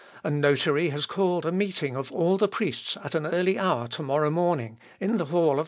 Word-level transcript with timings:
A 0.23 0.31
notary 0.31 0.89
has 0.89 1.05
called 1.05 1.45
a 1.45 1.51
meeting 1.51 1.95
of 1.95 2.11
all 2.11 2.35
the 2.39 2.47
priests 2.47 2.97
at 3.03 3.13
an 3.13 3.27
early 3.27 3.59
hour 3.59 3.87
to 3.89 4.01
morrow 4.01 4.31
morning, 4.31 4.79
in 4.99 5.17
the 5.17 5.25
hall 5.25 5.41
of 5.51 5.51
the 5.51 5.53
Chapter." 5.53 5.59